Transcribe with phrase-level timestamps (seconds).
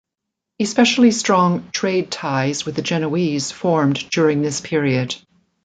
[0.59, 5.13] Especially strong trade ties with the Genoese formed during this period.